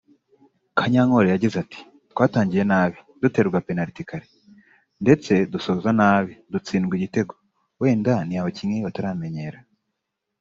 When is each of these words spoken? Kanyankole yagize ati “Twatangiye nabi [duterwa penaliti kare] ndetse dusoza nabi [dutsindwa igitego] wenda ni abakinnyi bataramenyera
Kanyankole 0.77 1.27
yagize 1.33 1.55
ati 1.63 1.79
“Twatangiye 2.11 2.63
nabi 2.71 2.97
[duterwa 3.21 3.59
penaliti 3.67 4.03
kare] 4.09 4.27
ndetse 5.03 5.31
dusoza 5.51 5.89
nabi 5.99 6.33
[dutsindwa 6.51 6.93
igitego] 6.97 7.33
wenda 7.81 8.13
ni 8.27 8.35
abakinnyi 8.39 8.79
bataramenyera 8.87 9.59